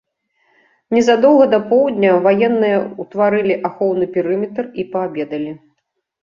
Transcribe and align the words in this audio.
Незадоўга 0.97 1.45
да 1.53 1.59
поўдня 1.73 2.09
ваенныя 2.27 2.77
ўтварылі 3.05 3.59
ахоўны 3.71 4.09
перыметр 4.17 4.63
і 4.83 4.87
паабедалі. 4.97 5.53